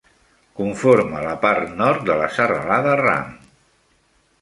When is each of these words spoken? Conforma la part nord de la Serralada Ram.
Conforma 0.59 1.21
la 1.27 1.35
part 1.45 1.77
nord 1.83 2.03
de 2.09 2.17
la 2.25 2.33
Serralada 2.41 2.99
Ram. 3.07 3.33